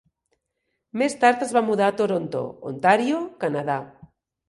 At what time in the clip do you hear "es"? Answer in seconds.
1.47-1.53